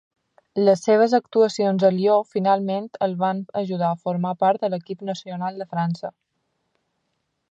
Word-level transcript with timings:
Les 0.59 0.79
seves 0.85 1.11
actuacions 1.17 1.83
a 1.89 1.91
Lió 1.97 2.15
finalment 2.37 2.87
el 3.09 3.13
van 3.21 3.43
ajudar 3.63 3.91
a 3.91 3.99
formar 4.07 4.33
part 4.47 4.65
a 4.65 4.71
l'equip 4.75 5.05
nacional 5.13 5.63
de 5.63 5.71
França. 5.75 6.13